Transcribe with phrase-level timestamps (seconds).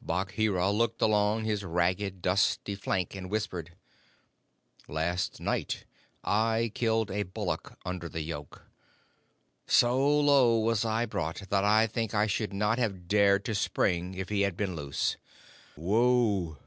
[0.00, 3.74] Bagheera looked along his ragged, dusty flank and whispered:
[4.86, 5.86] "Last night
[6.22, 8.62] I killed a bullock under the yoke.
[9.66, 14.14] So low was I brought that I think I should not have dared to spring
[14.14, 15.16] if he had been loose.
[15.76, 16.58] _Wou!